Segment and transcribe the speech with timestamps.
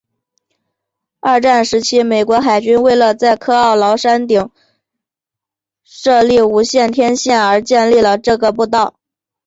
[1.19, 4.49] 二战时期美国海军为了在科奥劳山山顶
[5.83, 8.95] 设立无线电天线而建立了这条步道。